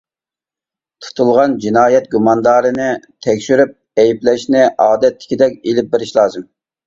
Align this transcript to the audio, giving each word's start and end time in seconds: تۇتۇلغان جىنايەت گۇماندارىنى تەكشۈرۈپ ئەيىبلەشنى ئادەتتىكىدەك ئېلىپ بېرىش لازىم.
تۇتۇلغان 1.05 1.51
جىنايەت 1.65 2.07
گۇماندارىنى 2.15 2.87
تەكشۈرۈپ 3.27 3.75
ئەيىبلەشنى 4.03 4.65
ئادەتتىكىدەك 4.87 5.57
ئېلىپ 5.61 5.93
بېرىش 5.95 6.15
لازىم. 6.19 6.49